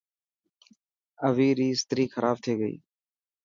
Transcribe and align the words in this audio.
اوي 1.27 1.49
ري 1.57 1.67
استري 1.75 2.05
کراب 2.13 2.37
ٿي 2.43 2.53
گئي. 2.61 2.75